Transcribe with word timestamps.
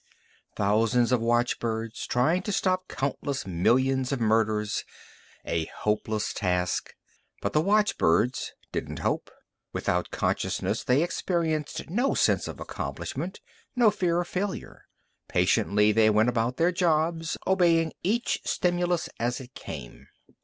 Thousands 0.55 1.11
of 1.11 1.21
watchbirds, 1.21 2.07
trying 2.07 2.41
to 2.41 2.51
stop 2.51 2.87
countless 2.87 3.45
millions 3.45 4.11
of 4.11 4.19
murders 4.19 4.83
a 5.45 5.65
hopeless 5.65 6.33
task. 6.33 6.95
But 7.39 7.53
the 7.53 7.61
watchbirds 7.61 8.53
didn't 8.71 8.97
hope. 8.97 9.29
Without 9.73 10.09
consciousness, 10.09 10.83
they 10.83 11.03
experienced 11.03 11.87
no 11.87 12.15
sense 12.15 12.47
of 12.47 12.59
accomplishment, 12.59 13.41
no 13.75 13.91
fear 13.91 14.19
of 14.19 14.27
failure. 14.27 14.85
Patiently 15.27 15.91
they 15.91 16.09
went 16.09 16.29
about 16.29 16.57
their 16.57 16.71
jobs, 16.71 17.37
obeying 17.45 17.93
each 18.01 18.39
stimulus 18.43 19.07
as 19.19 19.39
it 19.39 19.53
came. 19.53 20.07